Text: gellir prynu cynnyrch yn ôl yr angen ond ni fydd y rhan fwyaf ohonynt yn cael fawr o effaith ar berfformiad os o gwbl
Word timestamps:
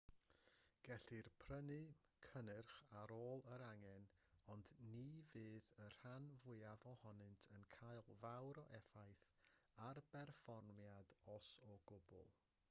gellir 0.85 1.27
prynu 1.41 1.75
cynnyrch 2.27 2.77
yn 3.03 3.13
ôl 3.17 3.43
yr 3.57 3.63
angen 3.65 4.07
ond 4.55 4.71
ni 4.95 5.03
fydd 5.27 5.71
y 5.85 5.91
rhan 5.97 6.27
fwyaf 6.45 6.87
ohonynt 6.95 7.49
yn 7.59 7.69
cael 7.77 8.03
fawr 8.23 8.63
o 8.65 8.67
effaith 8.81 9.31
ar 9.91 10.01
berfformiad 10.17 11.15
os 11.39 11.53
o 11.73 11.81
gwbl 11.93 12.35